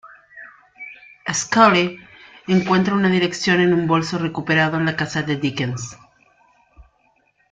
[1.31, 1.99] Scully
[2.47, 5.95] encuentra una dirección en un bolso recuperado de la casa de Dickens.